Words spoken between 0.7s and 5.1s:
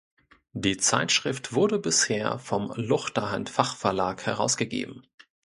Zeitschrift wurde bisher vom Luchterhand Fachverlag herausgegeben.